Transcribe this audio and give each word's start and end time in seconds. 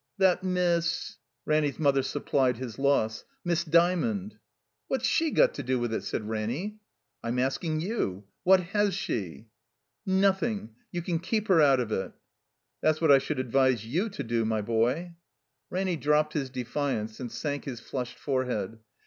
"That 0.17 0.43
Miss—" 0.43 1.17
Ranny 1.45 1.69
's 1.71 1.77
mother 1.77 2.01
supplied 2.01 2.57
his 2.57 2.79
loss. 2.79 3.23
"Miss 3.45 3.63
Dy 3.63 3.93
mond." 3.93 4.35
"What's 4.87 5.05
she 5.05 5.29
got 5.29 5.53
to 5.53 5.61
do 5.61 5.77
with 5.77 5.93
it?" 5.93 6.03
said 6.03 6.27
Ranny. 6.27 6.79
"I'm 7.23 7.37
asking 7.37 7.81
you. 7.81 8.23
What 8.43 8.61
has 8.61 8.95
she?" 8.95 9.45
*' 9.73 9.87
Nothing. 10.23 10.71
You 10.91 11.03
can 11.03 11.19
keep 11.19 11.49
her 11.49 11.61
out 11.61 11.79
of 11.79 11.91
it." 11.91 12.13
"That's 12.81 12.99
what 12.99 13.11
I 13.11 13.19
should 13.19 13.37
advise 13.37 13.85
you 13.85 14.09
to 14.09 14.23
do, 14.23 14.43
my 14.43 14.63
boy." 14.63 15.13
Ranny 15.69 15.97
dropi)ed 15.97 16.33
his 16.33 16.49
defiance 16.49 17.19
and 17.19 17.31
sank 17.31 17.65
his 17.65 17.79
flushed 17.79 18.17
forehead. 18.17 18.79